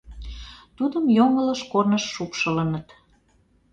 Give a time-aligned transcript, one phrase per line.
[0.77, 2.87] Тудым йоҥылыш корныш шупшылыныт.